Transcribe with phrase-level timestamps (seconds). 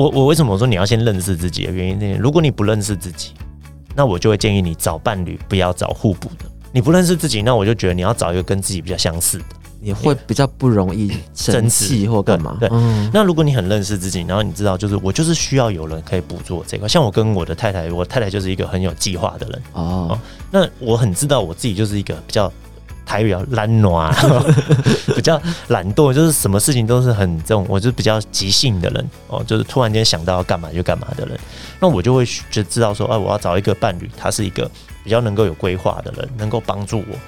[0.00, 2.18] 我我为什么我说你要先认识自己的原因呢？
[2.18, 3.32] 如果你不认识自己，
[3.94, 6.46] 那我就会建议你找伴侣不要找互补的。
[6.72, 9.44] 你不认识自己，那我就觉得你要找一个跟自己比较相似的。
[9.82, 12.54] 也会比较不容易生气或干嘛。
[12.60, 12.68] 对，
[13.14, 16.86] 那如果你很认识自己，然后你知道，就是我就是需要有人可以捕捉这块。
[16.86, 20.18] 像我跟我的太太，我太太就是一个很有计划的人哦。
[20.50, 22.52] 那我很知道我自己就是一个比较
[23.10, 24.08] 台语懒惰，
[25.16, 31.36] 比较懒惰，就是什么事情都是很这种，我就比较急性的人哦，就是突然间想到要干嘛就干嘛的人。
[31.80, 34.70] 那我就会就知道说，哎，我要找一个伴侣，他是一个
[35.02, 37.18] 比较能够有规划的人，能够帮助我。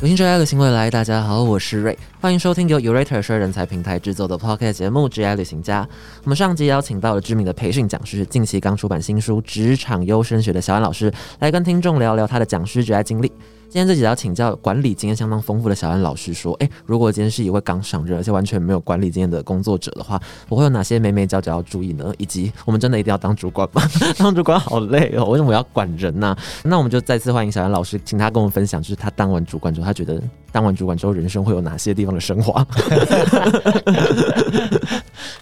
[0.00, 5.82] 有心追爱旅行未来，大家好，我是瑞，欢迎收听由 Urate 社人才平台制作的 Podcast 节目《职业旅行家》。
[6.22, 13.32] 我们上集邀请到了知名的培训讲师，近期刚出版新书《职场优生学》的小安老师，来跟听众聊聊他的讲师职业经历。
[13.70, 22.10] 今天这几要请教管理经验相当丰富的小安老师说：“诶，如果今天是一位刚上任而且完全没有管理经验的工作者的话，我会有哪些眉眉角角要注意呢？
[22.16, 23.82] 以及我们真的一定要当主管吗？
[24.16, 26.34] 当主管好累哦，为什么我要管人呢？
[26.64, 30.18] 那我们就再次欢迎小安老师，请他跟我们分享，就是他当完主管之后，他觉得
[30.50, 32.66] 当完主管之后人生会有哪些地方的升华？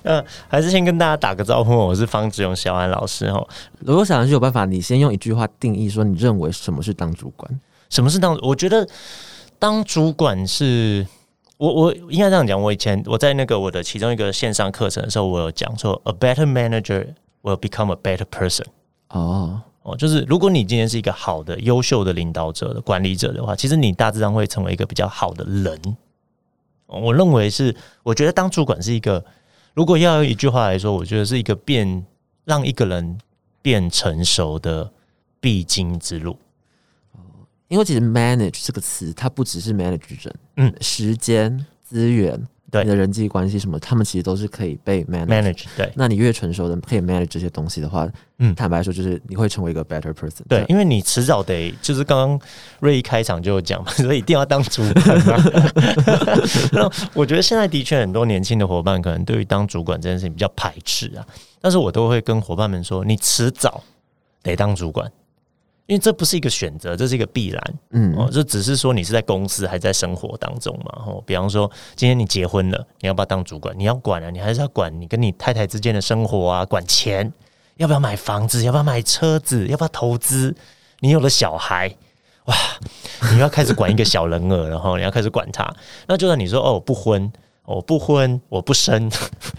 [0.02, 3.46] 嗯， 还是先跟大家打个招呼，我是方志勇小安老师哦。
[3.78, 7.48] 如果小安是有办法，你先用一句话定义说，你认为什么是当主管？”
[7.90, 8.38] 什么是当？
[8.42, 8.86] 我觉得
[9.58, 11.06] 当主管是，
[11.56, 12.60] 我我应该这样讲。
[12.60, 18.66] 我以前我在那个我的其中一个线上课程的时候，我有讲说，a better manager will become a better person。
[19.08, 25.96] 哦哦，就是如果你今天是一个好的、优秀的领导者的管理者的话，其实你大致上会成为一个比较好的人。
[26.88, 29.24] 我认为是，我觉得当主管是一个，
[29.74, 32.04] 如果要用一句话来说，我觉得是一个变
[32.44, 33.16] 让一个人
[33.62, 34.90] 变成熟的
[35.40, 36.36] 必经之路。
[37.68, 45.64] 因为其实 manage 这个词，它不只是 manage 人，嗯，时间、资源，对你的人际关系什么，他们其实都是可以被 manage。
[45.76, 48.08] 对，那你越成熟的可以 manage 这些东西的话，
[48.38, 50.42] 嗯，坦白说，就是你会成为一个 better person。
[50.48, 52.40] 对，因为你迟早得，就是刚刚
[52.80, 55.18] 瑞一开场就有讲嘛， 所以一定要当主管。
[56.72, 61.26] 那我觉得现在的确很多年轻的伙伴可能对于当主管这件事情比较排斥啊，
[61.60, 63.82] 但是我都会跟伙伴们说，你迟早
[64.42, 65.10] 得当主管。
[65.86, 67.74] 因为这不是一个选择，这是一个必然。
[67.90, 71.04] 嗯，哦，这只是说你是在公司还在生活当中嘛。
[71.06, 73.72] 哦，比方说今天你结婚了，你要不要当主管？
[73.78, 77.32] 你要管啊，你还是要管你跟你太太之间的生活啊，管钱，
[77.76, 78.64] 要不要买房子？
[78.64, 79.68] 要不要买车子？
[79.68, 80.54] 要不要投资？
[81.00, 81.94] 你有了小孩，
[82.46, 82.54] 哇，
[83.32, 85.72] 你要开始管一个小人儿，然 后你要开始管他。
[86.08, 87.30] 那就算你说哦，不婚，
[87.64, 89.08] 我不婚，我不生，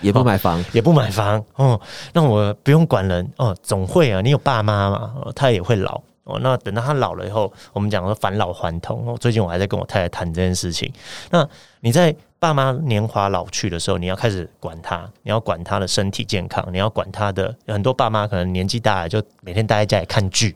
[0.02, 1.42] 也不买房， 也不买房。
[1.56, 1.80] 哦，
[2.12, 6.02] 那我不用管人哦，总会啊，你有爸妈嘛，他也会老。
[6.28, 9.08] 哦，那等到他老了以后，我们讲说返老还童。
[9.08, 10.92] 哦，最近我还在跟我太太谈这件事情。
[11.32, 11.48] 那
[11.80, 17.56] 你在爸妈年华老去的时候，你要开始管他，你要管他的身体健康，你要管他的。
[17.68, 20.56] 很多爸妈可能年纪大了，就每天待在家里看剧，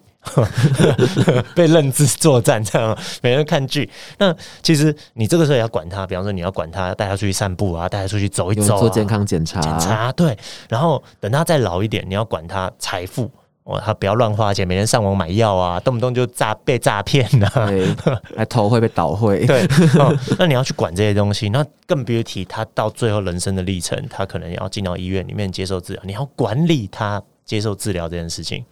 [1.56, 3.90] 被认知作战这样，每天看剧。
[4.18, 10.38] 那其实你这个时候也要管他，比方说你要管他，带他出去散步啊，带他出去走一走，做健康检查，检查对。
[10.70, 13.32] 然后等他再老一点，你要管他财富。
[13.64, 17.48] 哦，他不要乱花钱，每天上网买药啊，动不动就诈被诈骗呐，
[18.36, 19.46] 还头会被倒会。
[19.46, 19.68] 对，
[20.40, 28.66] 那你要去管这些东西，那更别提他到最后人生的历程，他可能要进到医院里面接受治疗，你要管理他接受治疗这件事情，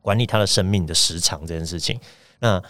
[0.00, 1.98] 管理他的生命的时长这件事情。
[2.38, 2.62] 那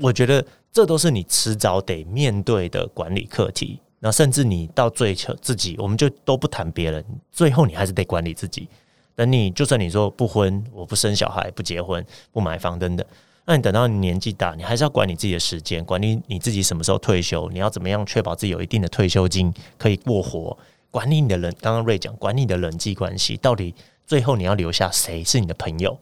[0.00, 3.80] 我觉得这都是你迟早得面对的管理课题。
[3.98, 8.68] 那甚至你到最后自己，我们就都不谈别人，最后你还是得管理自己。
[9.16, 13.06] 等你，就算你说不婚，我不生小孩，不结婚，不买房等等，
[13.44, 20.56] 那你等到你年纪大，你还是要管你自己的时间，管理你自己什么时候退休，你要怎么样确保自己有一定的退休金可以过活，
[20.90, 23.74] 管理你的人，刚刚瑞讲，管理你的人际关系，到底
[24.06, 25.96] 最后你要留下谁是你的朋友，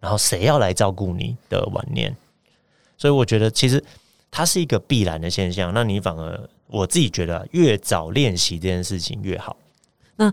[0.00, 2.16] 然后谁要来照顾你的晚年，
[2.96, 3.82] 所以我觉得其实
[4.30, 9.56] 它是一个必然的现象，那你反而我自己觉得越早练习这件事情越好。
[10.16, 10.32] 那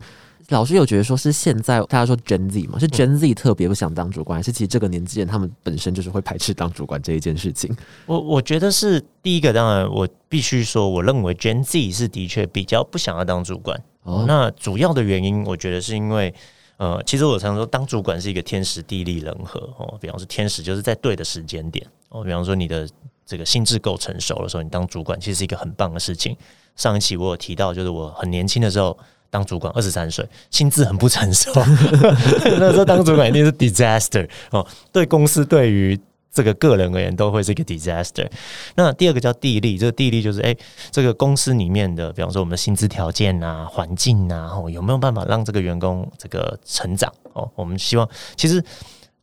[0.50, 7.74] 老师有觉得说是现在大家说 Gen Z 嘛，是 Gen Z 特别不想当主管，还是其实这个年纪人他们本身就是会排斥当主管这一件事情？
[8.06, 13.82] 我我觉得是第一个，当然我必须说，我认为 Gen Z 是的确比较不想要当主管。
[14.04, 16.34] 哦，那主要的原因，我觉得是因为，
[16.78, 19.98] 呃，其实我常说当主管是一个天时地利人和哦。
[20.02, 22.88] 比方说天时就是在对的时间点哦，比方说你的
[23.26, 26.36] 这个心智够成熟的时候，你当主管其实是一个很棒的事情。
[26.76, 28.98] 上一期我有提到，就是我很年轻的时候。
[29.34, 31.52] 当主管二十三岁，心智很不成熟。
[32.60, 36.00] 那时候当主管一定是 disaster 哦，对公司对于
[36.32, 38.30] 这个个人而言都会是一个 disaster。
[38.76, 40.56] 那第二个叫地利，这个地利就是哎，
[40.92, 47.12] 这个公司里面的，比方说我们的薪资条件啊、环境啊，哦，有没有办法让这个员工这个成长？
[47.34, 48.64] 哦，我们希望其实。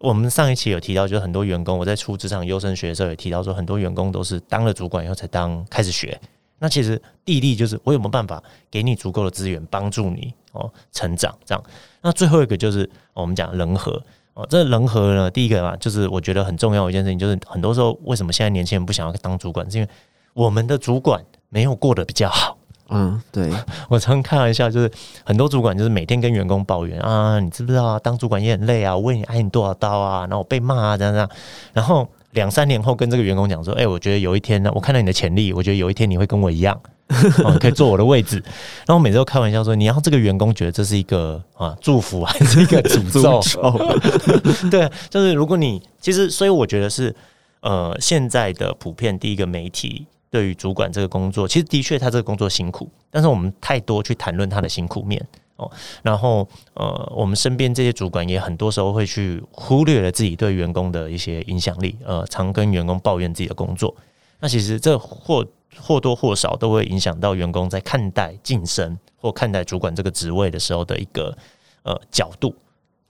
[0.02, 6.18] 我们上一期有提到，就是很多员工，我在出职场优生学的时候也提到说，很多员工都是当了主管以后才当开始学。
[6.60, 8.40] 那其实地利就是我有没有办法
[8.70, 11.64] 给你足够的资源帮助你哦成长这样。
[12.02, 14.00] 那最后一个就是我们讲人和
[14.34, 19.90] 哦，这人和呢，第一个嘛，就是我觉得很重要一件事情，就是很多时候为什么现在年轻人不想要当主管，是因为
[20.32, 22.56] 我们的主管没有过得比较好。
[22.92, 23.48] 嗯，对，
[23.88, 24.90] 我常开玩笑，就是
[25.24, 27.98] 很多主管就是每天跟员工抱怨啊，你知不知道啊？
[27.98, 31.30] 当主管也很累啊，我为你挨你多少刀啊，然后我被骂啊，这样这样。
[31.72, 36.80] 然后两三年后跟这个员工讲说，哎，我觉得有一天呢，我看到你的潜力，我觉得有一天你会跟我一样，
[37.60, 38.42] 可以坐我的位置。
[38.86, 43.40] 然后每次都开玩笑说，你要这个员工觉得这是一个啊祝福还是一个诅咒？
[44.70, 47.14] 对，就是如果你其实，所以我觉得是
[47.60, 50.06] 呃，现在的普遍第一个媒体。
[50.32, 55.20] 对于主管这个工作，其实的确他这个工作辛苦，但是我们太多去谈论他的辛苦面
[56.02, 63.92] 然后呃，我们身边这些主管也很多时候会去忽略了自己对员工的一些影响力，呃，常跟员工抱怨自己的工作。
[64.38, 65.44] 那其实这或
[65.76, 71.36] 或多或少都会影响到员工在看待晋升或看待主管这个职位的时候的一个
[71.82, 72.54] 呃角度。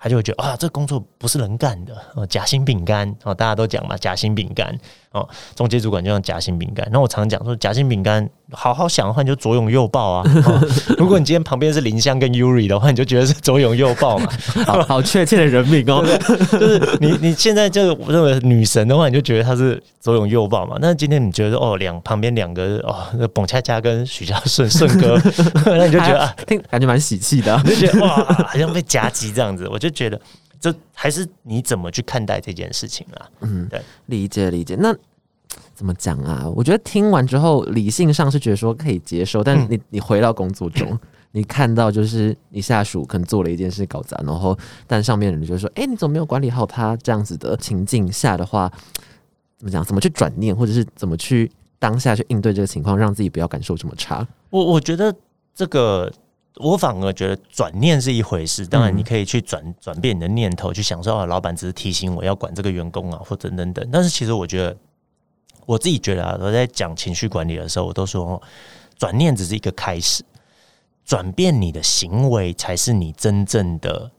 [0.01, 4.75] 他就会觉得啊，这工作不是人干的哦，夹心饼干哦，大家都讲嘛，夹心饼干
[5.13, 6.89] 哦，中介主管就像夹心饼干。
[6.91, 10.25] 那我常讲说，夹心饼干好好想的话，你就左拥右抱啊。
[10.97, 14.27] 如果你今天旁边是林香跟 Yuri 的话，你就觉得是左拥右抱嘛。
[14.65, 16.03] 好好确切的人名哦，
[16.53, 20.77] 就是你 你现在就认为女神的话，你就觉得她是左拥右抱嘛。
[20.81, 25.21] 那今天你觉得哦，两旁边两个哦，那彭恰恰跟许家顺顺哥，
[25.67, 28.09] 那你就觉得啊，听感觉蛮喜气的，就觉得哇，
[28.49, 29.90] 好像被夹击这样子，我就。
[29.91, 30.21] 觉得
[30.61, 33.29] 这还是你怎么去看待这件事情啊？
[33.41, 34.77] 嗯，对，理解理解。
[34.79, 34.95] 那
[35.75, 36.47] 怎么讲啊？
[36.55, 40.99] 我觉得听完之后，理性上是觉得说可以接受，但你你回到工作中，
[41.33, 44.57] 你看到就是你下属可能做了一件事搞砸，然后
[44.87, 48.71] 但上面人就说：“哎，你怎么没有管理好他？”这样子的情境下的话，
[49.57, 49.83] 怎么讲？
[49.85, 54.27] 怎么去转念，或者是怎么去当下去应对这个情况，让自己不要感受这么差？
[54.51, 55.15] 我我觉得
[55.55, 56.13] 这个。
[56.57, 63.89] 我反而觉得转念是一回事，当然你可以去转转变你的念头，去想说啊，老板只是提醒我要管这个员工啊，或者等等。
[63.91, 64.77] 但是其实我觉得，
[65.65, 68.43] 我自己觉得啊，我在讲情绪管理的时候，我都说
[68.99, 70.23] 转念只是一个开始，
[71.05, 74.11] 转变你的行为才是你真正的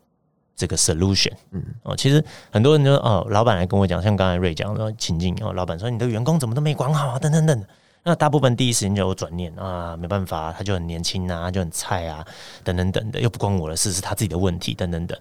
[0.55, 1.33] 这个 solution。
[1.51, 7.67] 嗯，哦，其实很多人就哦，老板来跟我讲，像刚才瑞讲说情境哦，老板说你的员工怎么都没管好啊，等等等等。
[8.03, 12.25] 那大部分第一时间就有转念啊，没办法，他就很年轻啊，就很菜啊，
[12.63, 15.15] 等等等的，又不关我的事，是他自己的问题，等等等。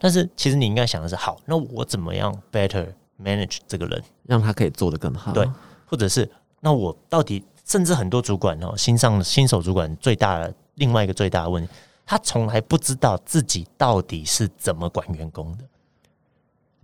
[0.00, 2.88] 但是其实你应该想的是，好，那我怎么样 better
[3.22, 5.30] manage 这个人，让他可以做得更好？
[5.30, 5.48] 对，
[5.86, 6.28] 或者是
[6.58, 11.72] 那我到底，甚至很多主管哦，新上新手主管最大的另外一个最大的问题，
[12.04, 15.64] 他从来不知道自己到底是怎么管员工的，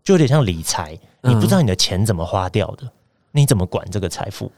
[0.05, 2.88] 就有点像理财，你不知道你的钱怎么花掉的，
[3.32, 4.49] 你怎么管这个财富？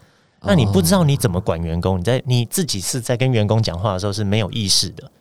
[0.43, 1.99] 那你不知道你怎么管员工？
[1.99, 5.11] 你在你自己是在跟员工讲话的时候是没有意识的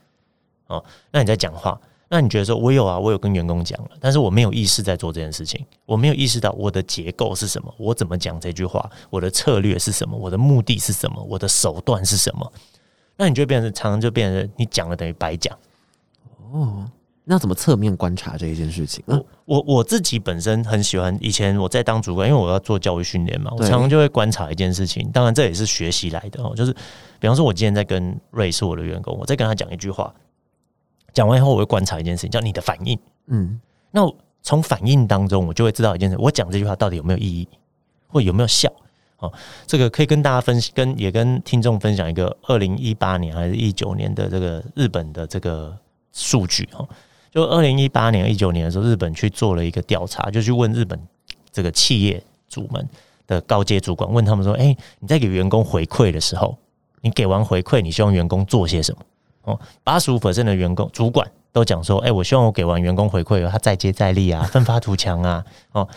[0.66, 0.84] 哦。
[1.10, 12.52] 那你在讲话，那你觉得说我有啊，我有跟员工讲了，但是我没有意识在做这件事情，我没有意识到我的结构是什么，我怎么讲这句话，我的策略是什么，我的目的是什么，我的手段是什么？
[13.16, 15.56] 那你就变成常常就变成你讲了等于白讲
[16.50, 16.90] 哦。
[17.24, 19.02] 那怎么侧面观察这一件事情？
[19.06, 25.08] 我我我自己本身很喜欢，以前我在当主管，因为我要做教育训练嘛，我常常就会观察一件事情。
[25.12, 26.72] 当然这也是学习来的哦，就是
[27.20, 30.12] 比方说，我今天在跟瑞是我的员工，我在跟他讲一句话，
[31.12, 32.98] 讲完以后，我会观察一件事情，叫你的反应。
[33.26, 33.60] 嗯，
[33.92, 34.00] 那
[34.42, 37.48] 从反应当中，我就会知道一件事：我讲这句话到底有没有意义，
[38.08, 38.68] 或有没有效？
[39.18, 39.32] 哦，
[39.68, 45.78] 这个可以跟大家分跟也跟听众分享一个二零一八年还是一九年的这个日本的这个
[46.10, 46.88] 数据哦。
[47.32, 51.00] 就二零一八年、一九年的时候，日本去做了一个调查，就去问日本
[51.50, 52.86] 这个企业主们
[53.26, 56.54] 的高阶主管，问他们说：“哎，你在给员工回馈的时候，
[57.00, 59.00] 你给完回馈，你希望员工做些什么？”
[59.44, 65.88] 哦，八十五的员工主管都讲说：“哎，我希望我给完员工回馈，他再接再厉啊，奋发图强啊。” 哦，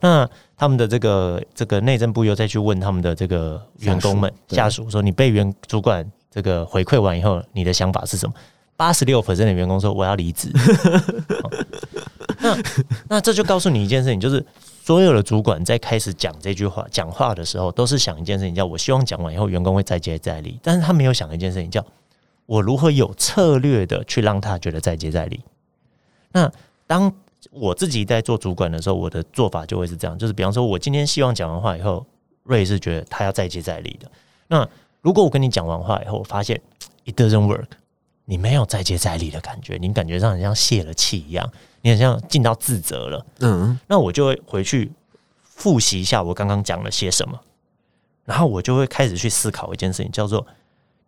[0.00, 8.34] 那他们的这个这个内政部又再去问他们的这个员工们下属说：“你被员主管这个回馈完以后，你的想法是什么？”
[8.80, 10.50] 八十六的员工说我要离职，
[12.40, 12.56] 那
[13.10, 14.42] 那这就告诉你一件事情，就是
[14.82, 21.84] 所有的主管在开始讲这句话讲话的时候，都是想一件事情，叫我希望讲完以后员工会再接再厉，但是他没有想一件事情，叫
[22.46, 25.38] 我如何有策略的去让他觉得再接再厉。
[26.32, 26.50] 那
[26.86, 27.12] 当
[27.50, 32.06] 我自己在做主管的时候，我的做法就会是这样，就是比方说，我今天希望讲完话以后，
[32.44, 34.10] 瑞是觉得他要再接再厉的。
[34.48, 34.66] 那
[35.02, 36.58] 如果我跟你讲完话以后，我发现
[37.04, 37.66] it doesn't work，
[38.30, 41.50] 你没有再接再厉的感觉，你感觉上很像泄了气一样，
[41.82, 43.26] 你很像进到自责了。
[43.40, 44.92] 嗯，那我就会回去
[45.42, 47.40] 复习一下我刚刚讲了些什么，
[48.24, 50.46] 然后我就会开始去思考一件事情，叫做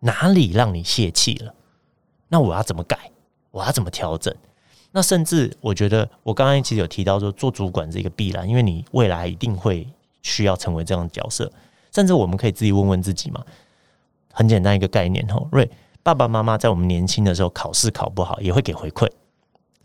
[0.01, 1.55] 哪里让你泄气了？
[2.27, 2.99] 那我要怎么改？
[3.51, 4.35] 我要怎么调整？
[4.91, 9.87] 那甚至我觉得，我刚刚其实有提到说，做主管是一个必然，因为你未来一定会
[10.23, 11.49] 需要成为这样的角色。
[11.93, 13.41] 甚至我们可以自己问问自己嘛，
[14.33, 15.69] 很简单一个概念哦，瑞
[16.03, 19.09] 爸爸妈妈在我们年轻的时候考试考不好，也会给回馈。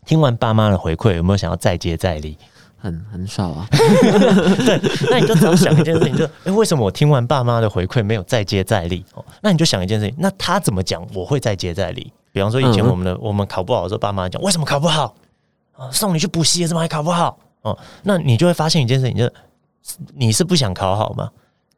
[0.05, 2.37] 听完爸妈的回馈，有没有想要再接再厉？
[2.77, 3.67] 很很少啊。
[3.71, 9.03] 对，那你就只要想一件事情，就哎、诶为什么我听完爸妈的回馈没有再接再厉？
[9.13, 12.11] 哦，那你就想一件事情，那他怎么讲，我会再接再厉？
[12.31, 15.13] 比方说以前嗯我们的、我们考不好的时候，爸妈讲为什么考不好
[15.73, 15.89] 啊？
[15.91, 17.37] 送你去补习，怎么还考不好？
[17.61, 19.33] 哦，那你就会发现一件事情，就是
[20.15, 21.29] 你是不想考好吗？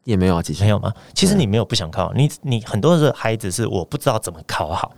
[0.03, 0.93] 也没有啊，其实没有吗？
[1.13, 4.93] 其实你没有不想考，你你很多的孩子是我不知道怎么考好，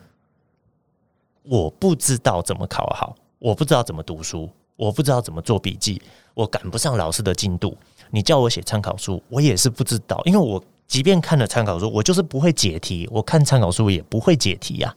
[1.44, 6.02] 我不知道怎么考好，我不知道怎么读书，我不知道怎么做笔记，
[6.34, 7.78] 我赶不上老师的进度。
[8.12, 14.96] 你叫我写参考书，我也是不知道，因为我即便看了参考书，我就是不会解题，我看参考书也不会解题呀、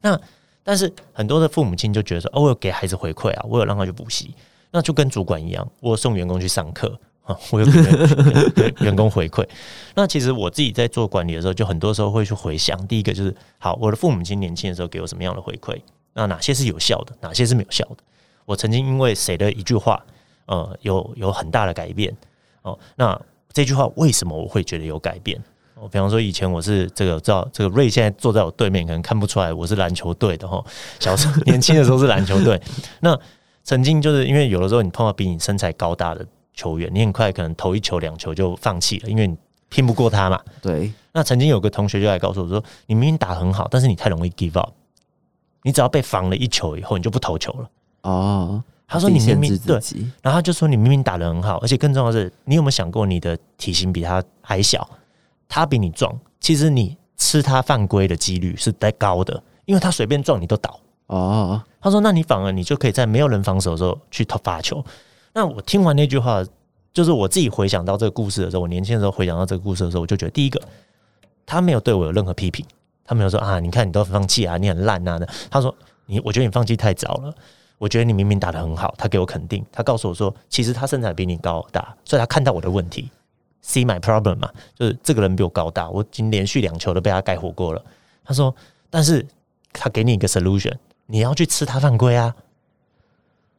[0.00, 0.20] 那
[0.62, 4.34] 但是很多的父母亲就觉得说，哦，我有给孩子回馈啊，我有让他去补习，
[4.70, 9.46] 那就跟主管一样，我有送员工去上课啊，我有给员员 员工回馈。
[9.94, 15.78] 那其实我自己在做管理的时候，就很多时候会去回想，第一个就是，好，我的父母亲年轻的时候给我什么样的回馈？
[16.12, 17.96] 那哪些是有效的，哪些是没有效的？
[18.44, 20.04] 我曾经因为谁的一句话，
[20.46, 22.14] 呃，有有很大的改变
[22.62, 22.78] 哦。
[22.96, 23.18] 那
[23.52, 25.42] 这句话为什么我会觉得有改变？
[25.76, 30.62] 哦，比方说以前我是这个，知道这个瑞现在坐在我对面，可能看不出来我是篮球队的哈。
[31.00, 32.60] 小时候 年轻的时候是篮球队，
[33.00, 33.18] 那
[33.64, 39.36] 曾经就是因为有的时候你碰到比你身材高大的球员，你很快可能投一球两球就放弃了，因为你
[39.68, 40.40] 拼不过他嘛。
[40.62, 44.72] 对，那曾经有个同学就来告诉我说：“你明明打很好，但是你太容易 give up。
[45.62, 47.70] 你只要被防了一球以后，你就不投球了。
[48.02, 49.80] 哦，”他说：“你明明对
[50.22, 54.88] 然后他就说你明明打的很好，而且更重要的是，你有没有想过你的体型比他还小，
[55.48, 60.78] 他比你壮，其实你吃他犯规的几率是在高的，因为他随便撞你都倒。
[61.06, 64.84] 哦，他说，那你反而你就可以在没有人防守的时候去投发球。
[65.34, 66.42] 那我听完那句话，
[66.92, 70.60] 就是我自己回想到这个故事的时候，我年轻的时候回想到这个故事的时候，我就觉得第一个，
[71.44, 72.64] 他没有对我有任何批评，
[73.04, 75.28] 他没有说啊，你看你都放弃啊，你很烂啊的。
[75.50, 75.74] 他说
[76.06, 77.34] 你，我觉得你放弃太早了。
[77.78, 83.10] 我觉得你明明打得很好，他给我肯定，他告诉我说，其实他身材比你高大，所以他看到我的问题
[83.64, 84.48] ，see my problem 嘛，
[84.78, 87.84] 就是这个人比我高大，我已经连续两球都被他盖火过了。
[88.24, 88.54] 他说，
[88.88, 89.26] 但是
[89.72, 90.72] 他给你一个 solution，
[91.06, 92.34] 你要去吃他犯规啊，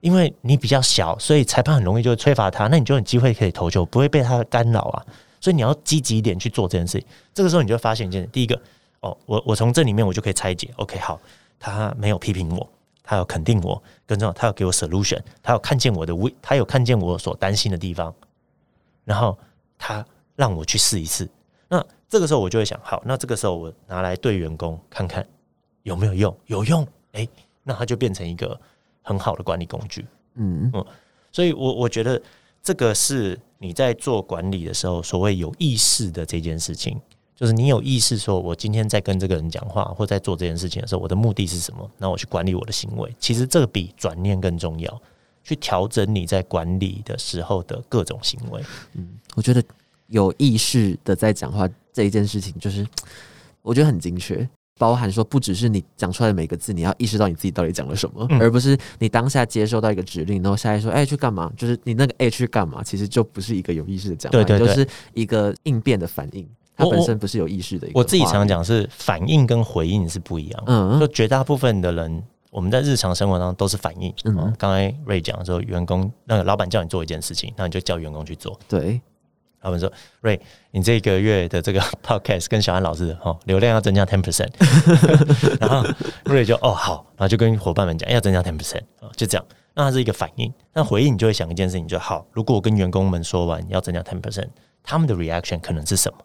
[0.05, 5.03] 因为你比较小，所以裁判很容易就会吹罚他，那你就有机会可以投球，不会被他干扰啊。
[5.41, 7.07] 所以你要积极一点去做这件事情。
[7.33, 8.55] 这个时候你就会发现一件事，第一个，
[8.99, 11.19] 哦，我我从这里面我就可以拆解，OK，好，
[11.59, 12.69] 他没有批评我，
[13.01, 18.13] 他有肯定我，更重要，他有给我 solution，他有看见我的危，他有看见我所担心的地方，
[19.05, 19.35] 然后
[19.75, 21.27] 他让我去试一试。
[21.67, 25.25] 那这个时候我就会想，好，那这个时候我拿来对员工看看
[25.81, 27.27] 有没有用，有用，诶，
[27.63, 28.59] 那他就变成一个
[29.05, 30.05] 很好的管理工具。
[30.35, 30.85] 嗯嗯，
[31.31, 32.21] 所以我我觉得
[32.61, 36.99] 这个是你在做管理的时候所谓有意识的这件事情，
[37.35, 41.89] 就是你有意识说，我今天在跟这个人讲话或在做这件事情的时候，我的目的是什么？
[41.97, 45.01] 那我去管理我的行为，其实这个比转念更重要，
[45.43, 48.61] 去调整你在管理的时候的各种行为。
[48.93, 49.63] 嗯我觉得
[50.07, 52.87] 有意识的在讲话这一件事情，就是
[53.61, 54.47] 我觉得很精确，
[54.77, 67.99] 包含说不只是你讲出来的每个字，你要意识到你自己到底讲了什么，嗯而不是你当下接收到一个指令，然后下一说哎、去干嘛，就是你那个哎、去干嘛，其实就不是一个有意识的讲话，对对对就是一个应变的反应，它本身不是有意识的一个。
[67.99, 72.23] 我自己常，讲是反应跟回应是不一样，嗯就绝大部分的人。
[72.51, 74.09] 我们在日常生活当中都是反应。
[74.23, 78.57] 嗯嗯，刚才瑞讲说，员工那个老板叫你做一件事情，那你就叫员工去做。
[78.69, 79.01] 对，
[79.65, 79.91] 他们说
[80.21, 80.39] ：“瑞，
[80.71, 84.49] 你这个月的这个 podcast 跟小安老师哦，流量要增加 ten percent。
[85.59, 85.85] ”然后
[86.25, 89.45] 瑞就哦好，然后就跟伙伴们讲要增加 ten percent 啊，就这样。
[89.73, 92.25] 那它是一个反应，那回应你就会想一件事情，就好。
[92.31, 94.47] 如果我跟员工们说完要增加 ten percent，
[94.83, 96.19] 他们的 reaction 可能是什么？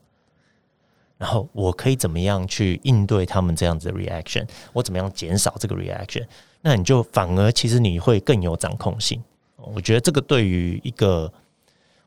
[1.18, 4.48] 然后我可以怎么样去应对他们这样子的 reaction？
[4.72, 6.24] 我怎么样减少这个 reaction？
[6.62, 9.22] 那你就反而其实你会更有掌控性。
[9.56, 11.30] 我觉得这个对于一个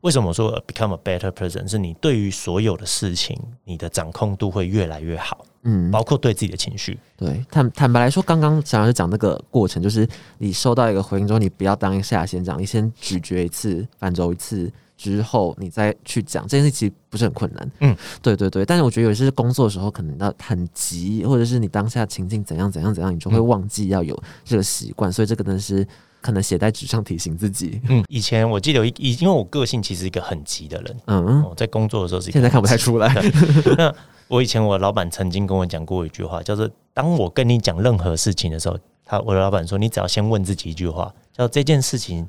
[0.04, 1.66] 为什么我说 become a better person？
[1.66, 7.00] 是你对于所有的事情，你的掌控度会越来越好，嗯，包括对自己的情绪。
[7.16, 10.06] 对，坦坦白来说，刚刚想要讲那个过程，就是
[10.40, 17.72] 你收到一个回应之后，你不要当下先讲，你先咀嚼一次，反轴一次之后，你再去讲这件事，其实不是很困难。
[17.80, 18.66] 嗯，对对对。
[18.66, 25.88] 但是我觉得有些工作的时候，可能要很急，或者是你当下情境怎样怎样怎样，你就会忘记要有这个习惯，所以这个呢是
[26.24, 27.82] 可能写在纸上提醒自己。
[27.90, 33.14] 嗯，以前我记得有一，因为我个性其实一个很急的人，嗯，哦，在工作的时候是现在看不太出来。
[33.78, 33.94] 那
[34.30, 42.28] 我以前我老板曾经跟我讲过一句话，叫做“当我跟你讲任何事情的时候，他我的老板说，你只要先问自己一句话，叫这件事情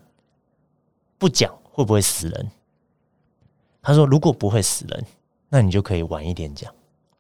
[1.17, 2.51] 不讲会不会死人？
[3.81, 5.05] 他说，如果不会死人，
[5.49, 6.71] 那你就可以晚一点讲，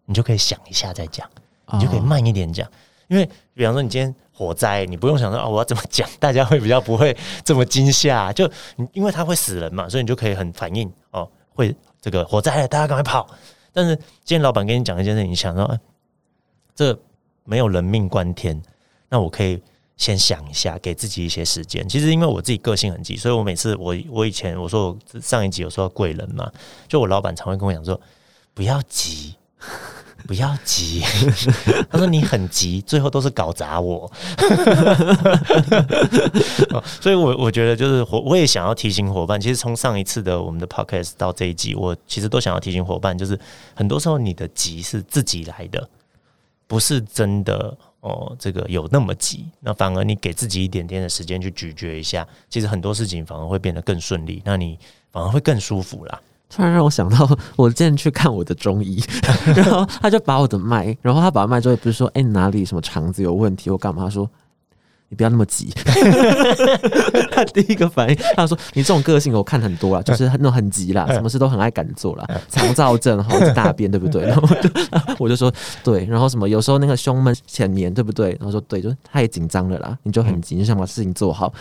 [0.07, 1.31] 你就可以想一下再讲，
[1.73, 2.69] 你就可以哦慢一点讲。
[3.09, 8.33] 因为比方说你今天火灾，你不用想说啊我要怎么讲，大家会比较不会这么惊吓。
[8.33, 8.51] 就
[8.93, 13.29] 因为它会死人嘛，所以你就可以很反应哦，会这个火灾，大家赶快跑。
[13.73, 15.79] 但是今天老板跟你讲一件事，你想说，
[16.75, 16.99] 这
[17.45, 18.61] 没有人命关天，
[19.09, 19.61] 那我可以
[19.97, 21.89] 先想一下，给自己一些时间。
[21.89, 26.51] 其实因为我自己个性很急，所以我每次我我以前我说我上一集有说到贵人嘛，
[26.89, 28.01] 就我老板常会跟我讲说，
[28.55, 29.35] 不要急。
[30.27, 31.03] 不要急，
[31.91, 34.11] 他说你很急，最后都是搞砸我。
[36.71, 39.41] 哦所以我，我觉得就是伙，我也想要提醒伙伴。
[39.41, 43.39] 其实从上一次的我们的 podcast 到这一集，我其实都想要提醒伙伴，就是
[43.75, 45.87] 很多时候你的急是自己来的，
[46.67, 49.45] 不是真的哦，这个有那么急。
[49.61, 54.79] 那反而你给自己一点点的时间去咀嚼一下，其实很多事情反而会变得更顺利，那你
[55.13, 56.19] 反而会更舒服啦。
[56.49, 59.03] 突然让我想到，我之前去看我的中医，
[59.57, 64.05] 然后他就把我的脉，然后他把脉之后，也不是说，哎、你哪里什么肠子有问题，我干嘛？
[64.05, 64.29] 他说
[65.09, 65.73] 你不要那么急。
[67.33, 74.23] 他第一个反应，他说你这种个性我看很多了， 就是那种很急啦，什么事都很爱赶做啦，肠燥症哈，是大便对不对？
[74.23, 74.71] 然后我就
[75.19, 78.31] 我就说对，然后什么有时候那个胸闷浅眠对不对？
[78.39, 81.53] 然后说对，就太紧张了啦，你就很急，你想把事情做好。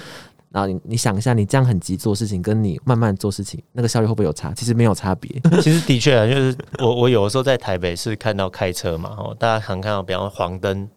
[0.53, 4.53] 然后你你想一下，你这样很急做事情，跟你慢慢做事情，那个效率会不会有差？
[4.53, 5.41] 其实没有差别。
[5.63, 10.87] 其实的确啊，就是我我有的时候在台北是看到开车嘛，哦，大家常看到，比方说黄灯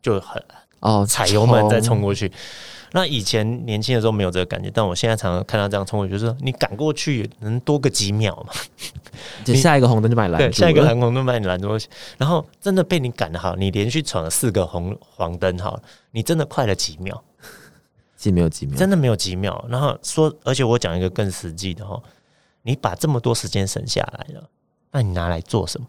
[0.00, 0.42] 就很
[0.80, 2.32] 哦，踩油门再冲过去。
[2.94, 8.52] 那以前年轻的时候没有这个感觉，但我现在常常看到这样冲过去，就是你赶过去能多个几秒嘛？
[9.46, 11.68] 你下一个红灯就把你拦下一个蓝红红灯把你拦住，
[12.18, 17.22] 然后真的被你赶得好，你连续闯了四个红黄灯，好了，你真的快了几秒，
[18.30, 19.64] 没有几秒，真的没有几秒。
[19.68, 22.00] 然后说，而且我讲一个更实际的哈，
[22.62, 24.48] 你把这么多时间省下来了，
[24.92, 25.86] 那你拿来做什么？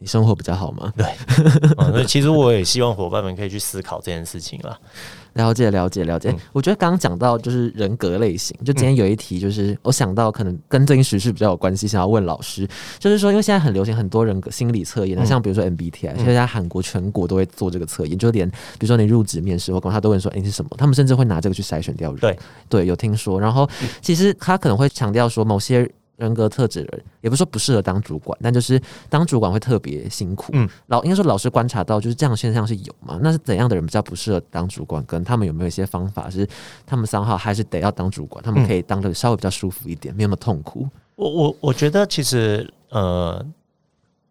[0.00, 0.92] 你生活比较好吗？
[1.76, 4.78] 啊， 所以其实我也希望伙伴们可以去思考这件事情啦。
[5.34, 6.30] 了解了解了解。
[6.30, 12.66] 嗯我觉得刚刚讲到就是人格类型，就今天有一题就是我想到可能跟最近时事比较有关系，想要问老师，
[12.98, 22.20] 就是说因为现在很流行很多人格心理测验，像比如说 MBTI，现在韩国全国都会做这个测验，就连比如说你入职面试或干嘛，他都问说哎、你是什么，他们甚至会拿这个去筛选掉人。
[22.20, 23.40] 对对，有听说。
[23.40, 23.68] 然后
[24.00, 25.88] 其实他可能会强调说某些。
[26.18, 28.78] 人格特质的人，也不是说不适合当主管，但就是
[29.08, 30.50] 当主管会特别辛苦。
[30.52, 33.18] 嗯老应该说老师观察到，就是这样的现象是有嘛？
[33.22, 35.02] 那是怎样的人比较不适合当主管？
[35.06, 36.46] 跟他们有没有一些方法是
[36.84, 40.86] 他们三号还是得要当主管，他们可以当的稍微比较舒服一点，没有那么痛苦。
[41.14, 43.44] 我我我觉得其实呃，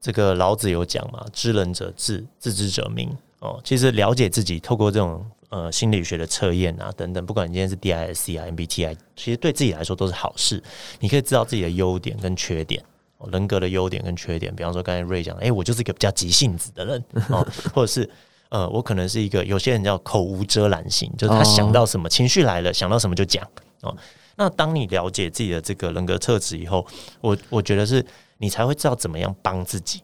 [0.01, 3.09] 这个老子有讲嘛，知人者智，自知者明。
[3.39, 10.61] 哦，其实了解自己，透过这种呃心理学的测验啊等等，不管你今天是 DISC 啊 MBTI，其实对自己来说都是好事。
[10.99, 12.83] 你可以知道自己的优点跟缺点。
[13.19, 18.07] 哦人格的优点跟缺点，比方说刚才瑞讲，诶，我就是一个比较急性子的人哦，或者是
[18.49, 23.43] 呃，我可能是一个有些人叫口无遮拦型，就是他哦想到什么、情绪来了，想到什么就讲
[23.81, 23.97] 哦。
[24.35, 26.85] 那当你了解自己的这个人格特质以后，
[27.19, 28.05] 我我觉得是
[28.37, 30.03] 你才会知道怎么样帮自己。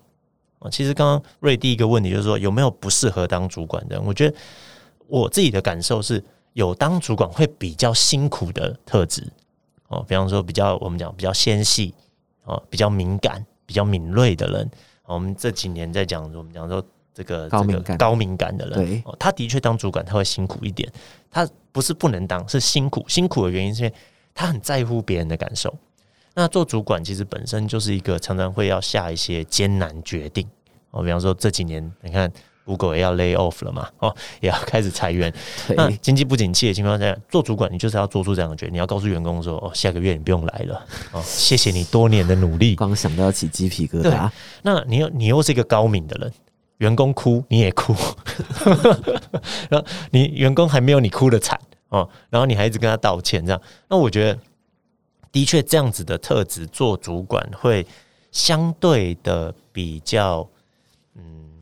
[0.57, 4.03] 哦，其实刚刚瑞第一个问题就是说有没有不适合当主管的人？
[4.03, 4.35] 我觉得
[5.13, 6.23] 我自己的感受是
[6.53, 9.23] 有当主管会比较辛苦的特质
[9.89, 11.93] 哦，比方说比较我们讲比较纤细
[12.45, 14.65] 哦，比较敏感、比较敏锐的人。
[15.03, 20.91] 哦我们这几年在讲，我们讲说这个这个高敏感高敏感的人，对哦，他的确当主管他会辛苦一点，
[21.29, 23.05] 他不是不能当，是辛苦。
[23.07, 23.93] 辛苦的原因是因为
[24.33, 25.71] 他很在乎别人的感受。
[26.33, 30.49] 那做主管其实本身就是一个常常会要下一些艰难决定
[30.89, 32.31] 哦，比方说这几年你看
[32.65, 35.33] Google 也要 lay off 了嘛，哦，也要开始裁员。
[35.75, 42.75] 那对，经济不景气的情况下，做主管你就是要做出这样的决定，你要告诉员工说，哦，下个月你不用来了，哦，谢谢你多年的努力。
[42.77, 44.29] 光想到要起鸡皮疙瘩。
[44.61, 46.33] 那你又你又是一个高敏的人，
[46.77, 47.93] 员工哭你也哭，
[49.69, 54.39] 然后你员工还没有你哭的惨哦，然后你还一直跟他道歉，这样，那我觉得
[55.31, 57.85] 的确这样子的特质做主管会
[58.31, 60.47] 相对的比较
[61.15, 61.52] 嗯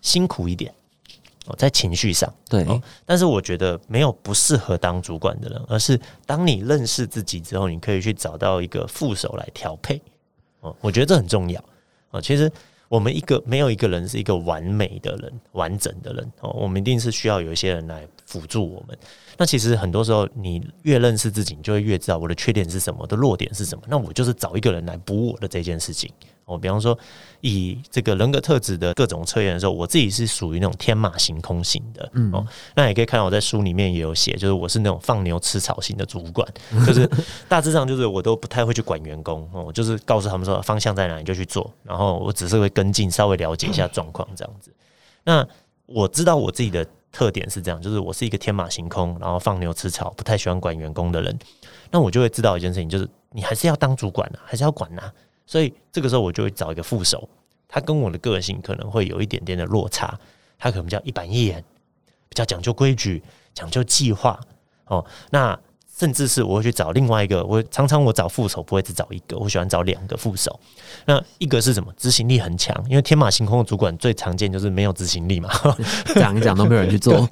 [0.00, 0.72] 辛苦一点
[1.46, 2.32] 哦，在情绪上。
[2.48, 10.00] 对，哦但是我觉得没有不适合当主管的人，而是当你认识自己之后，你可以去找到一个副手来调配。
[10.60, 11.62] 哦，我觉得这很重要。
[12.10, 12.50] 哦，其实
[12.88, 16.32] 我们一个没有一个人是一个完美的人、完整的人。
[16.40, 18.06] 哦，我们一定是需要有一些人来
[18.40, 18.96] 辅助我们。
[19.38, 23.82] 那其实很多时候，你越认识自己，你就会越知道我的缺点是什么，我的弱点是什么。
[23.86, 26.10] 那我就是找一个人来补我的这件事情。
[26.46, 26.96] 哦，比方说
[27.40, 32.08] 以这个人格特质的各种测验的时候，我自己是属于那种天马行空型的。
[32.14, 36.48] 嗯，哦，那也可以看到我在书里面也有写，就是我是那种放牛吃草型的主管，
[36.86, 37.10] 就是
[37.48, 44.72] 大致上就是我都不太会去管员工，哦，我就是告诉他们说方向在哪你就去做，然后我只是会跟进，稍微了解一下状况这样子。
[45.24, 45.46] 那
[45.86, 51.34] 我知道我自己的特点是这样，就是我是一个天马行空，然后放牛吃草，不太喜欢管员工的人。
[51.90, 55.10] 那我就会知道一件事情，就是你还是要当主管啊，还是要管啊。
[55.46, 57.26] 所以这个时候我就会找一个副手，
[57.66, 60.14] 他跟我的个性可能会有一点点的落差，
[60.58, 61.64] 他可能比较一板一眼，
[62.28, 63.22] 比较讲究规矩，
[63.54, 64.38] 讲究计划
[64.84, 65.02] 哦。
[65.30, 65.58] 那
[65.98, 70.60] 甚至是我会去找另外一个，我常常我找副手不会只找一个，我喜欢找两个副手。
[71.06, 71.90] 那一个是什么？
[71.96, 75.50] 执行力很强，因为天马行空的主管最常见就是没有执行力嘛。
[76.14, 77.26] 讲一讲都没有人去做，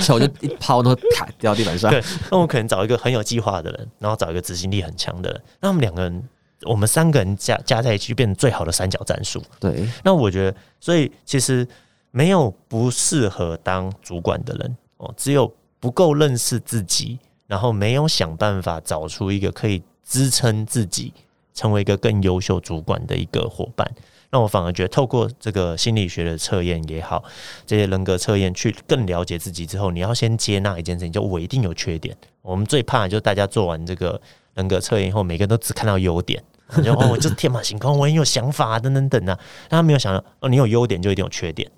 [0.00, 1.90] 手就一抛，然后啪掉地板上。
[1.90, 6.28] 对，那我可能找一个很有计划的人，然后找一个执行力很强的人，那我们两个人，
[6.62, 9.42] 我们三个人加加在一起，变成最好的三角战术。
[9.60, 11.68] 对，那我觉得，所以其实
[12.12, 21.12] 没有不适合当主管的人哦，只有不够认识自己，然后没有想办法找出一个可以支撑自己
[21.54, 23.90] 成为一个更优秀主管的一个伙伴。
[24.30, 27.22] 那我反而觉得，透过这个心理学的测验也好，
[27.64, 32.14] 这些人格测验，去更了解自己之后，你要先接纳一件事情，就我一定有缺点。
[32.42, 34.20] 我们最怕的就是大家做完这个
[34.54, 36.42] 人格测验以后，每个人都只看到优点，
[36.84, 39.38] 就哦，我就天马行空，我很有想法啊，等等等啊。
[39.68, 41.70] 但他没有想到，哦，你有优点就一定有缺点，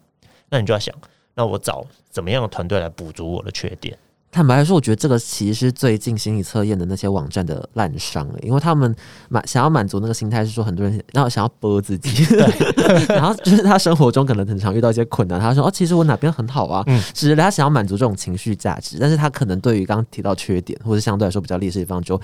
[0.49, 0.93] 那你就要想，
[1.35, 3.97] 那我找怎么样的团队来补足我的缺点？
[4.31, 8.95] 坦白来说，我觉得这个其实是最近心理测验的那些网站的烂伤了，因为他们
[9.29, 12.25] 满想要满足那个心态是说，很多人然后想要播自己，
[13.09, 22.21] 然后就是他生活中可能很常遇到一些困难，他说哦，其实我哪边很好啊，嗯只是他想要满足这种情绪价值，但是他可能对于刚刚提到缺点或者相对来说比较劣势的地方就。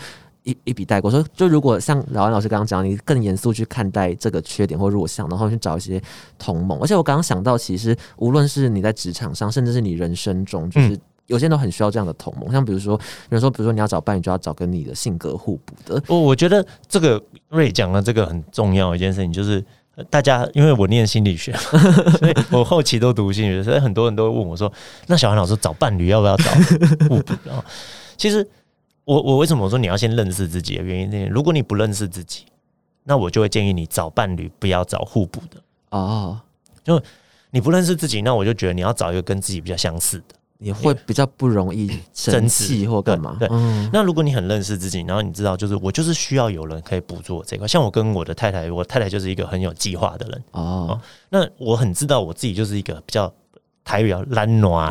[0.46, 5.98] 一一笔带过，说就如果像老安老师刚刚讲，你更严肃去看待这个缺点或弱项，然后去找一些
[6.38, 6.78] 同盟。
[6.82, 12.50] 而且我刚刚想到，其实无论是你在职场上，甚至是你人生中，就是有些人都很需要这样的同盟。
[12.52, 16.02] 像比如说，有人说，比如说你要找伴侣，就要找跟你的性格互补的。
[16.08, 19.64] 我我觉得这个瑞讲的这个很重要一件事情，就是
[19.96, 21.52] 呃大家因为我念心理学，
[22.18, 24.72] 所以我后期都读心理学，所以很多人都会问我说
[25.08, 26.50] ：“那小韩老师找伴侣要不要找
[27.08, 27.64] 互补？”然后
[28.16, 28.46] 其实
[29.04, 32.44] 我我为什么我说你要先认识自己的原因是，如果你不认识自己，
[33.04, 35.60] 那我就会建议你找伴侣不要找互补的。
[35.90, 36.40] 哦，
[36.82, 37.00] 就
[37.50, 40.34] 你不认识自己，那我就觉得你要找一个跟自己比较相似的。
[40.64, 43.36] 也会比较不容易生气或干嘛。
[43.38, 43.48] 对
[43.92, 47.68] 那如果你很认识自己，然后你知道，就是我就是需要有人可以补助我这一块。
[47.68, 50.44] 像我跟我的太太，我太太就是一个很有计划的人。
[50.52, 50.98] 哦，
[51.28, 53.30] 那我很知道我自己就是一个比较
[53.84, 54.90] 台语比较懒惰，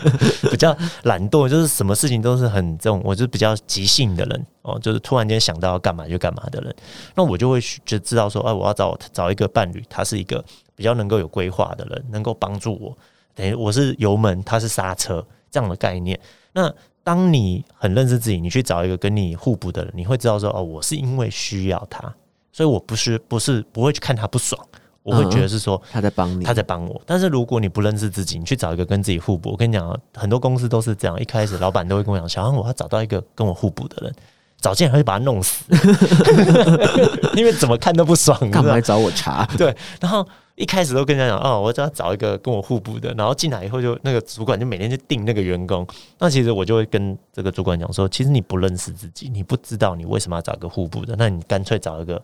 [0.50, 6.74] 比较懒惰，就是什么事情都是很这种，我就是比较急性的人哦，就是突然间想到要干嘛就干嘛的人。
[7.14, 10.42] 那我就会去就知道说，哎、我要找找一个伴侣，他是一个
[10.74, 12.96] 比较能够有规划的人，能够帮助我。
[13.34, 16.18] 等于我是油门，他是刹车这样的概念。
[16.52, 22.12] 那当你很认识自己，你去找一个跟你互补的人，你会知道说，哦，我是因为需要他，
[22.52, 24.60] 所以我不是不是不会去看他不爽，
[25.02, 25.80] 我会觉得是说。
[25.90, 27.00] 他在帮你，他在帮我。
[27.06, 34.14] 但是如果你不认识自己，你去找一个跟自己互补，我跟你讲啊，很多公司都是这样，一开始老板都会跟我讲，小安，我要找到一个跟我互补的人，
[34.60, 35.64] 找进来会把他弄死，
[37.34, 39.44] 因为怎么看都不爽，干嘛来找我查？
[39.56, 45.86] 对，然后一开始都跟人家讲，哦，我只要找一个跟我互补的，然后进来以后就那个主管就每天就定那个员工，
[46.18, 52.22] 那其实我就会跟这个主管讲说，其实你不认识自己，你不知道你为什么要找一个互补的，那你干脆找一个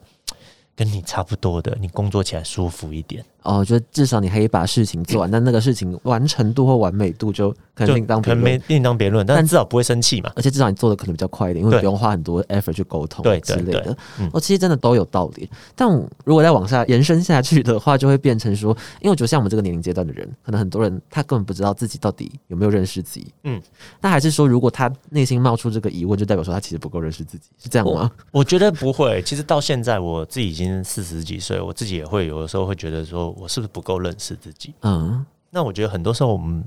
[0.75, 3.25] 跟你差不多的，你工作起来舒服一点。
[3.41, 8.59] 哦，就至少你可以把事情做完，但那个事情完成度或完美度就可能就另当别可能没。
[8.67, 10.31] 另当别论，但至少不会生气嘛。
[10.35, 13.95] 而且至少你做的可能比较快一点，因为对不用花很多 effort 去沟通之类的。
[14.19, 15.47] 嗯哦，其实真的都有道理。
[15.75, 15.87] 但
[16.25, 23.27] 如果再往下延伸下去的话，就会变成说，因为我觉得像我们这个年龄阶段的人，可能很多人他根本不知道自己到底有没有认识自己。
[23.43, 23.61] 嗯，
[24.01, 28.09] 那还是说，如果他内心冒出这个疑问，就代表说他其实不够认识自己，是这样吗？
[28.31, 29.21] 我觉得不会。
[29.21, 34.73] 其实到现在我自己已经四十几岁，我自己也会有的时候会觉得说，我是不是不够认识自己？
[34.81, 36.63] 嗯，那我觉得很多时候我们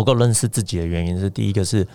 [0.00, 1.86] 不够认识自己的原因是，第一个是，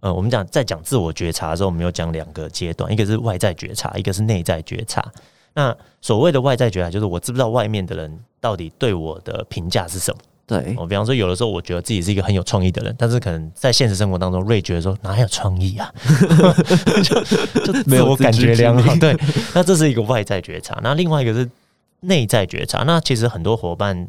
[0.00, 5.02] 呃，我们讲在讲自我觉察的时候，我们有讲两个阶段，一个是外在觉察，一个是内在觉察。
[5.54, 10.20] 那所谓的外在觉察，就是我知不知道外面的人到底对我的评价是什么？
[10.46, 15.90] 对，哦，比方说，有的时候我觉得自己是一个很有创意的人，但是可能在现实生活当中，瑞觉得说哪有创意啊，
[17.02, 18.94] 就就没有我感觉良好。
[18.96, 19.16] 对，
[19.54, 20.78] 那这是一个外在觉察。
[20.82, 21.48] 那另外一个是
[22.00, 22.82] 内在觉察。
[22.82, 24.06] 那其实很多伙伴，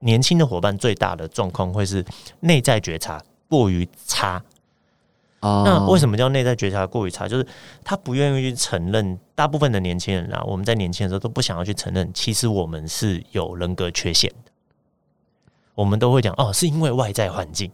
[0.00, 2.04] 年轻的伙伴最大的状况会是
[2.40, 4.42] 内在觉察过于差。
[5.40, 7.26] 哦那为什么叫内在觉察过于差？
[7.26, 7.46] 就是
[7.82, 14.52] 他不愿意去承认，大部分的年轻人啊，我们在年轻的时候都不想要去承认，其实我们是有人格缺陷的。
[15.74, 17.70] 我们都会讲哦，是因为外在环境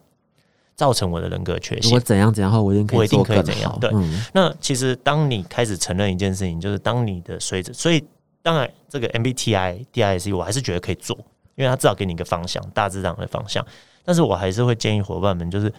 [0.77, 1.93] 造成我的人格缺陷。
[1.93, 1.99] 我。
[1.99, 8.05] 怎样怎样后，我一定可以我一定做更可以怎样对嗯那其实当你开始承认一件事情，就是当你的随着，所以
[8.43, 11.19] 当然这个 MBTI、DISC 我还是觉得可以做，
[11.57, 13.67] 因为他至少给你一个方向，大致上的方向。
[14.05, 15.73] 但是我还是会建议伙伴们，就是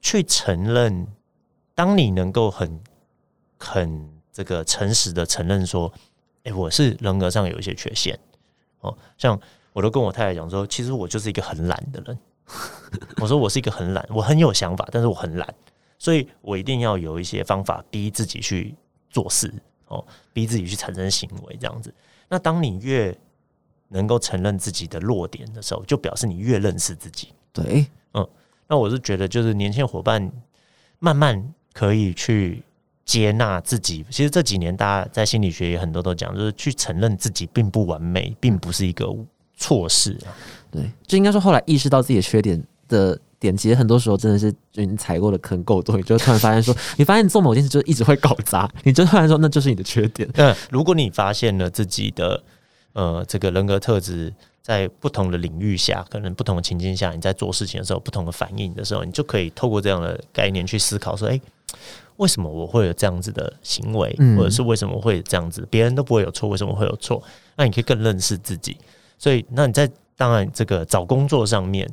[0.00, 1.06] 去承认，
[1.74, 2.80] 当你能够很
[3.58, 5.92] 很这个诚实的承认说，
[6.44, 8.16] 哎、我是人格上有一些缺陷
[8.80, 9.38] 哦，像
[9.72, 12.18] 我都跟我太太讲说，其实我就是一个很懒的人。
[13.20, 15.54] 我说我是一个很懒，我很有想法，但是我很懒，
[15.98, 18.72] 所以我一定要有一些方法逼自己去
[19.10, 19.52] 做事
[19.88, 21.92] 哦，逼自己去产生行为这样子。
[22.28, 23.12] 那当你越
[23.88, 27.28] 能够承认自己的弱点的时候，就表示你越认识自己。
[27.52, 28.26] 对，嗯
[28.68, 30.30] 那我是觉得，就是年轻伙伴
[30.98, 32.62] 慢慢可以去
[33.04, 34.04] 接纳自己。
[34.10, 39.06] 其实这几年大家在心理学也很多都讲，就是去承认自己并不完美，并不是一个
[39.56, 40.34] 错事啊。
[40.70, 50.28] 对，就应该说后来意识到自己的缺点的点，其实很多时候真的是就你踩过的坑够多，你就突然发现说，你发现你做某件事就一直会搞砸，你就突然说那就是你的缺点。
[50.34, 52.42] 嗯如果你发现了自己的
[52.96, 54.32] 呃这个人格特质，
[54.62, 61.38] 在不同的领域下，可能不同的情境下，你在做事情的时候，不同的反应的时候，你就可以透过这样的概念去思考，说，哎、
[62.16, 65.66] 为什么我会有这样子的行为，嗯或者是为什么会这样子？
[65.70, 67.22] 别人都不会有错，为什么会有错？
[67.54, 68.76] 那你可以更认识自己。
[69.18, 71.86] 所以，那你在当然这个找工作上面，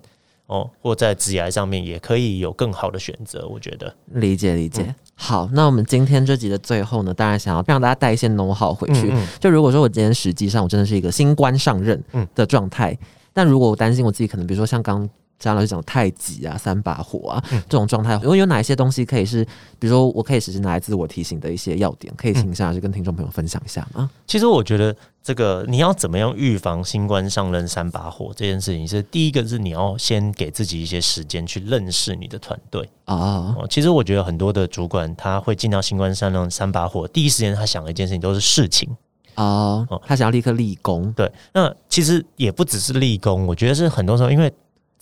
[0.47, 3.47] 哦，或在职业上面，也可以有更好的选择。
[3.47, 4.95] 我觉得，理解理嗯解。
[5.15, 9.09] 好，那我们今天这集的最后呢，当然想要让大家带一些 know how 回去。
[9.11, 12.97] 嗯嗯就如果说我今天实际上我真的是一个新官上任嗯的状态，
[13.31, 15.07] 但如果我担心我自己可能，比如说像刚
[15.43, 19.43] 张老师讲的太极啊、三把火啊、嗯这种状态，有有哪一些东西可以是，
[19.79, 24.09] 比如说我可以实时拿来自我提醒的一些要点，可以请夏老师跟听众朋友分享一下吗？
[24.25, 33.67] 其实我觉得这个你要怎么样预防新官上任三把火这件事情，是第一个是你要先给自己一些时间去认识你的团队哦，哦。
[33.69, 38.89] 其实我觉得很多的主管他会进到新官上任三把火，第一时间他想的一件事情都是事情。
[39.35, 44.53] 哦哦，他想要立刻立功，对，那其实也不只是立功，我觉得是很多时候，因为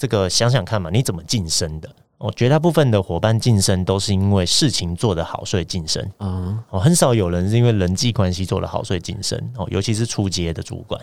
[0.02, 1.88] 这个想想看嘛，你怎么晋升的？
[2.18, 6.04] 哦，绝大部分的伙伴晋升都是因为事情做得好，所以晋升。
[6.18, 11.00] 嗯，哦，很少有人是因为人际关系做得好所以晋升哦，尤其是初阶的主管。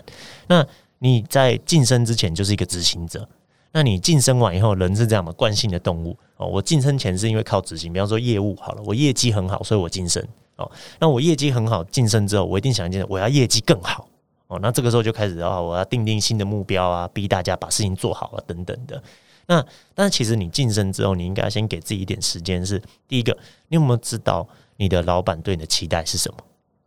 [0.47, 3.25] 那你在晋升之前就是一个执行者，
[3.71, 6.45] 那你晋升完以后，人是这样的惯性的动物哦。
[6.45, 10.21] 我晋升前是因为靠执行，比方说业务好了，我业绩很好，所以我晋升
[10.57, 10.69] 哦。
[10.99, 14.08] 那我业绩很好，晋升之后，我一定想一件事，我要业绩更好
[14.49, 14.59] 哦。
[14.61, 19.01] 那这个时候就开始啊，我要定定新的目标啊，逼大家把事情做好啊，等等的。
[19.47, 22.63] 那但是其实你晋升之后，你应该先给自己一点时间。
[22.63, 23.35] 是第一个，
[23.69, 26.37] 你有没有知道你的老板对你的期待是什么？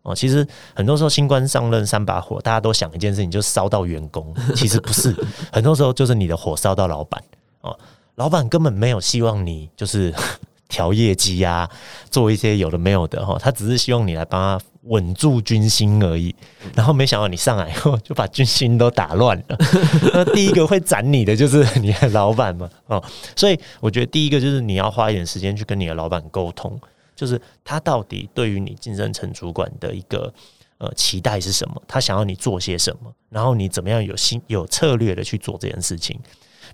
[0.03, 4.35] 哦，其实很多时候新官上任三把火，大家都想一件事情，就烧到员工。
[4.55, 5.15] 其实不是，
[5.53, 7.23] 很多时候就是你的火烧到老板。
[7.61, 7.79] 哦，
[8.17, 10.13] 老板根本没有希望你就是
[10.69, 11.71] 调业绩呀、
[12.11, 16.35] 做一些有的没有的哈、哦，他只是希望你来帮他稳住军心而已。
[16.75, 19.59] 然后没想到你上来以后就把军心都打乱了。
[20.15, 23.03] 那第一个会斩你的就是你的老板嘛，哦，
[23.37, 26.79] 所以我觉得第一个就是你要花一点时间去跟你的老板沟通，
[27.15, 30.33] 就是他到底对于你晋升成主管的一个
[30.79, 36.19] 呃期待是什么，他想要你做些什么，然后你怎么样有心有策略的去做这件事情。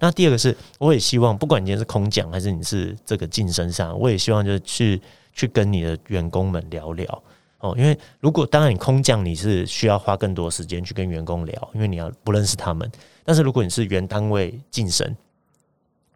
[0.01, 5.01] 那第二个是，我也希望，不管你今天是空降还是你是这个晋升上，我也希望就是去
[5.33, 7.23] 去跟你的员工们聊聊
[7.61, 12.91] 哦，因为如果当然你空降你是需要花更多时间去跟员工聊，因为你要不认识他们。
[13.25, 15.17] 但是如果你是原单位晋升，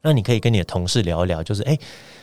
[0.03, 1.79] 那你可以跟你的同事聊一聊，就是诶，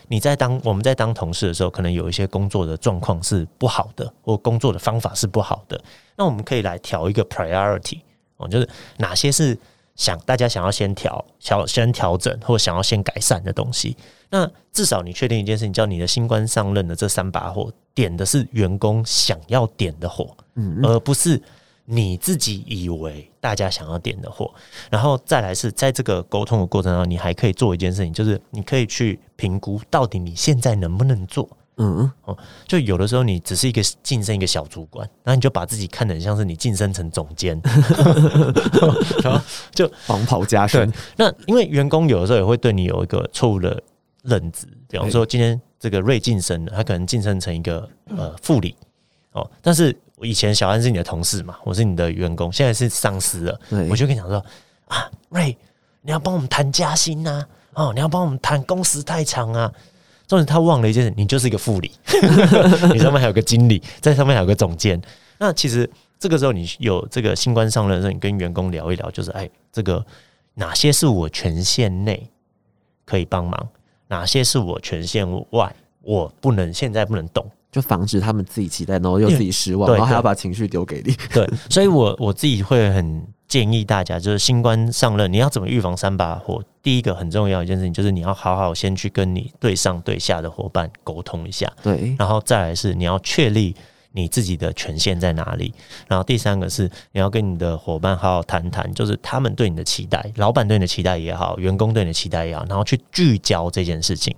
[0.08, 5.82] 你在当我们在当同事的时候，可能有一些工作的状况是不好的，或工作的方法是不好的，
[6.16, 8.00] 那我们可以来调一个 priority
[8.38, 9.58] 哦，就是哪些是
[10.00, 13.98] 想大家想要先调、想先调整或想要先改善的东西。
[14.30, 21.42] 那至少你确定一件事情，叫你的新官上任的这三把火点的是员工想要点的火，嗯而不是
[21.84, 24.50] 你自己以为大家想要点的火。
[24.90, 31.50] 然后再来是在这个沟通的过程中，你还可以做一件事情，就是你可以去评估到底你现在能不能做。
[31.82, 32.38] 嗯，哦
[32.68, 37.60] 就有的时候你只是一个晋升一个小主管，然后你就把自己看得很像是你晋升成总监，
[39.24, 39.42] 然后
[39.74, 40.92] 就黄袍加身。
[41.16, 43.82] 那因为员工有的时候也会对你有一个错误的
[44.24, 48.76] 认知，比方说今天这个瑞晋升了，他可能晋升成一个呃副理
[49.32, 54.44] 哦，但是我以前小安是你的同事嘛，我是你的员工，现在是上司了，我就跟你讲说
[54.90, 55.58] 啊，瑞，
[56.02, 59.72] 你要帮我们谈加薪呐，哦，你要帮我们谈工时太长啊。
[60.30, 61.92] 重点他忘了一件事，你就是一个副理，
[62.94, 65.02] 你上面还有个经理，在上面还有个总监。
[65.40, 65.90] 那其实
[66.20, 70.06] 这个时候你有这个新官上任的时候，你跟员工聊一聊，就是哎，这个
[70.54, 72.30] 哪些是我权限内
[73.06, 73.70] 可以帮忙，
[74.08, 81.12] 哪些是我权限外，我不能现在不能动，就防止他们自己期待，然后又自己失望，然后还要把情绪丢给你。
[81.34, 83.28] 对，所以我我自己会很。
[83.50, 86.64] 建议大家就是新官上任，你要怎么预防三把火？
[86.82, 93.76] 第一个很重要一件事情就是你要好好先去跟你对上对下的伙伴沟通一下，对，然后再来是你要确立
[94.12, 95.74] 你自己的权限在哪里，
[96.08, 104.36] 然后第三个是你要跟你的伙伴好好谈谈，就是他们对你的期待，老板对你的期待也好，员工对你的期待也好，然后去聚焦这件事情。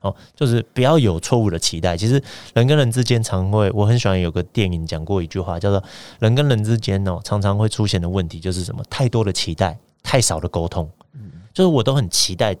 [0.00, 1.96] 哦，就是不要有错误的期待。
[1.96, 2.22] 其实
[2.54, 5.82] 人跟人之间常会，我很喜欢有个电影讲过一句话，叫做
[6.20, 8.82] “人跟人之间哦，常常会出现的问题就是什么？
[8.88, 10.90] 太多的期待，太少的沟通。
[11.12, 12.56] 嗯，就是我都很期待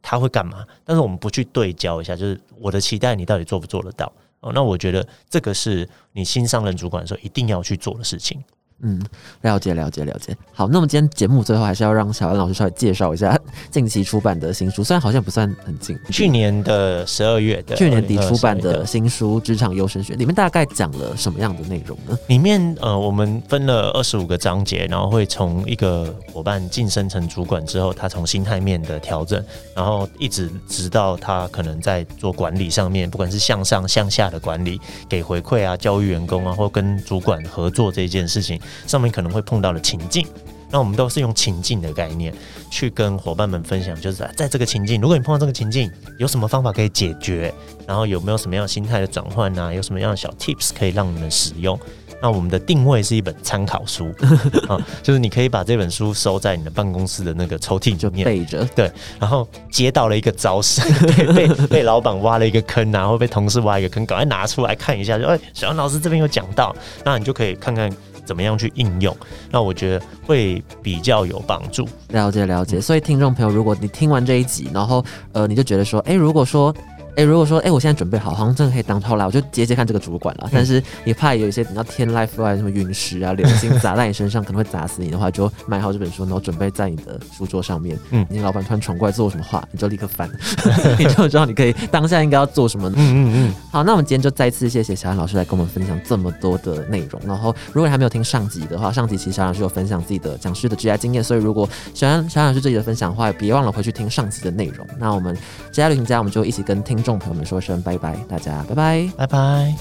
[0.00, 4.10] 他会干嘛，但是我们不去对焦一下，就是我的期待你到底做不做得到？
[4.40, 8.42] 哦，那我觉得这个是你新上任主管的时候一定要去做的事情。
[8.82, 9.00] 嗯，
[9.42, 10.36] 了解了解了解。
[10.52, 13.38] 好，那么今天节目最后还是要让小安老师稍微介绍一下
[13.70, 22.18] 近期出版的新书，虽然好像不算很近，去年的十二月的， 去年底出版的新书《职场优生学》，里面大概讲了什么样的内容呢？
[22.28, 38.58] 里面呃，我们分了二十五个章节，然后会从一个伙伴晋升成主管之后，他从心态面的调整，然后一直直到他可能在做管理上面，不管是向上向下的管理，给回馈啊，教育员工啊，或跟主管合作这件事情。
[38.86, 40.26] 上面可能会碰到的情境，
[40.70, 42.32] 那我们都是用情境的概念
[42.70, 47.52] 去跟伙伴们分享，就是在这个情境，如果你碰到这个情境，有什么方法可以解决？
[47.86, 49.72] 然后有没有什么样心态的转换啊？
[49.72, 51.78] 有什么样的小 tips 可以让你们使用？
[52.22, 54.14] 那我们的定位是一本参考书
[54.68, 58.62] 啊，就是你可以把这本书收在你的办公室的那个抽屉里面背着。
[58.76, 60.82] 对，然后接到了一个招式，
[61.34, 67.90] 被被老板挖了一个坑，然后被同事挖一个坑，赶快拿出来看一下，就哎，小杨老师这边有讲到，那你就可以看看。
[68.30, 69.12] 怎么样去应用？
[69.50, 71.84] 那我觉得会比较有帮助。
[72.10, 76.72] 了解了解，所以听众朋友，如果你听完这一集，然后呃，你就觉得说，哎，如果说。
[77.20, 80.48] 哎，如果说哎，我现在准备好，好像真的可以当超来，我就接接看这个主管了。
[80.50, 87.98] 但是你怕有一些你要天 life 外什么陨石啊、流星砸在你身上，可能会砸死你的话，就买好这本书，然后准备在你的书桌上面。
[88.10, 90.30] 嗯，你老板突然闯过来做什么话，你就立刻翻，
[90.98, 92.88] 你就知道你可以当下应该要做什么。
[92.90, 93.54] 嗯嗯嗯。
[93.70, 97.20] 好，那我们今天就再次谢谢小安老师来跟我们分享这么多的内容。
[97.26, 104.86] 然后，如果你还没有听上集的话，上集其实小安老师有分享自己的讲师的职业经验，所以如果小安小安老师这里的分享的话，别忘了回去听上集的内容。
[104.98, 105.36] 那我们
[105.72, 107.82] 职业旅行家，我们就一起跟听众朋友们说声。
[107.82, 109.74] 拜拜，大家拜拜，拜拜。